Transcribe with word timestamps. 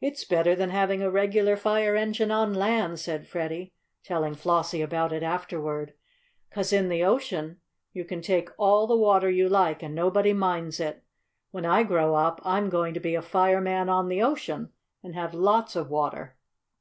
"It's 0.00 0.24
better 0.24 0.56
than 0.56 0.70
having 0.70 1.02
a 1.02 1.10
regular 1.12 1.54
fire 1.56 1.94
engine 1.94 2.32
on 2.32 2.52
land," 2.52 2.98
said 2.98 3.28
Freddie, 3.28 3.72
telling 4.02 4.34
Flossie 4.34 4.82
about 4.82 5.12
it 5.12 5.22
afterward, 5.22 5.94
"'cause 6.50 6.72
in 6.72 6.88
the 6.88 7.04
ocean 7.04 7.60
you 7.92 8.04
can 8.04 8.22
take 8.22 8.50
all 8.58 8.88
the 8.88 8.96
water 8.96 9.30
you 9.30 9.48
like 9.48 9.80
and 9.80 9.94
nobody 9.94 10.32
minds 10.32 10.80
it. 10.80 11.04
When 11.52 11.64
I 11.64 11.84
grow 11.84 12.16
up 12.16 12.40
I'm 12.42 12.70
going 12.70 12.92
to 12.94 12.98
be 13.00 13.14
a 13.14 13.22
fireman 13.22 13.88
on 13.88 14.08
the 14.08 14.20
ocean, 14.20 14.72
and 15.00 15.14
have 15.14 15.32
lots 15.32 15.76
of 15.76 15.88
water." 15.88 16.36